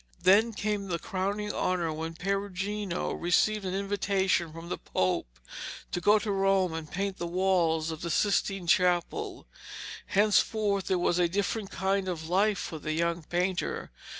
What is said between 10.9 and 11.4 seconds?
was a